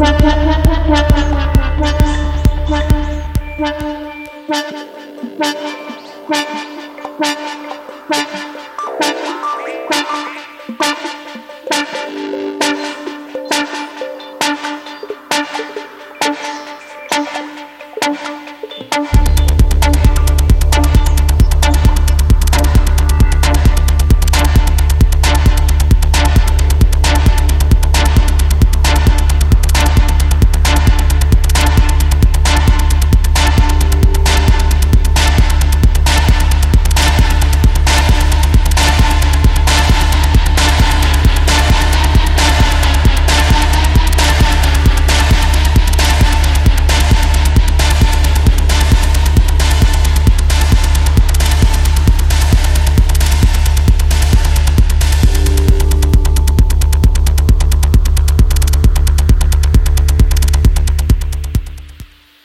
Ha 0.00 0.16
ha 0.22 0.32
ha! 0.46 0.59